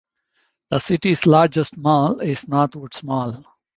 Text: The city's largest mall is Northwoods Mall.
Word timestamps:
The 0.71 0.79
city's 0.79 1.27
largest 1.27 1.77
mall 1.77 2.21
is 2.21 2.45
Northwoods 2.45 3.03
Mall. 3.03 3.45